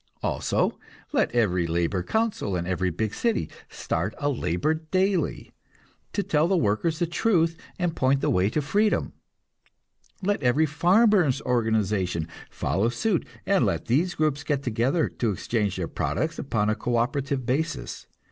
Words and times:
Also, 0.23 0.79
let 1.13 1.29
every 1.31 1.67
labor 1.67 2.01
council 2.01 2.55
in 2.55 2.65
every 2.65 2.89
big 2.89 3.13
city 3.13 3.47
start 3.69 4.15
a 4.17 4.29
labor 4.29 4.73
daily, 4.73 5.51
to 6.11 6.23
tell 6.23 6.47
the 6.47 6.57
workers 6.57 6.97
the 6.97 7.05
truth 7.05 7.55
and 7.77 7.95
point 7.95 8.19
the 8.19 8.29
way 8.31 8.49
to 8.49 8.63
freedom. 8.63 9.13
Let 10.23 10.41
every 10.41 10.65
farmers' 10.65 11.39
organization 11.43 12.27
follow 12.49 12.89
suit; 12.89 13.27
and 13.45 13.63
let 13.63 13.85
these 13.85 14.15
groups 14.15 14.43
get 14.43 14.63
together, 14.63 15.07
to 15.07 15.29
exchange 15.31 15.75
their 15.75 15.87
products 15.87 16.39
upon 16.39 16.71
a 16.71 16.75
co 16.75 16.95
operative 16.95 17.45
basis. 17.45 18.07